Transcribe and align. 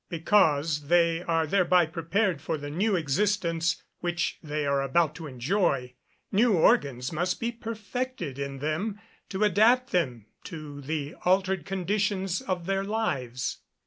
_Because 0.09 0.87
they 0.87 1.21
are 1.21 1.45
thereby 1.45 1.85
prepared 1.85 2.41
for 2.41 2.57
the 2.57 2.71
new 2.71 2.95
existence 2.95 3.83
which 3.99 4.39
they 4.41 4.65
are 4.65 4.81
about 4.81 5.13
to 5.13 5.27
enjoy; 5.27 5.93
new 6.31 6.53
organs 6.53 7.11
must 7.11 7.39
be 7.39 7.51
perfected 7.51 8.39
in 8.39 8.57
them 8.57 8.99
to 9.29 9.43
adapt 9.43 9.91
them 9.91 10.25
to 10.45 10.81
the 10.81 11.13
altered 11.23 11.67
conditions 11.67 12.41
of 12.41 12.65
their 12.65 12.83
lives. 12.83 13.59